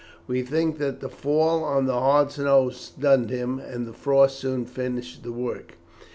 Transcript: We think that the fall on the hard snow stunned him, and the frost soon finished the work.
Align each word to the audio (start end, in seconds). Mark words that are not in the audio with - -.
We 0.25 0.41
think 0.41 0.79
that 0.79 0.99
the 0.99 1.09
fall 1.09 1.63
on 1.63 1.85
the 1.85 1.93
hard 1.99 2.31
snow 2.31 2.71
stunned 2.71 3.29
him, 3.29 3.59
and 3.59 3.85
the 3.85 3.93
frost 3.93 4.39
soon 4.39 4.65
finished 4.65 5.21
the 5.21 5.31
work. 5.31 5.75